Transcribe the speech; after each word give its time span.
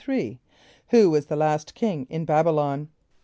= 0.41 0.87
Who 0.87 1.11
was 1.11 1.27
the 1.27 1.35
last 1.35 1.75
king 1.75 2.07
in 2.09 2.25
B[)a]b´[)y] 2.25 2.55
lon? 2.55 2.89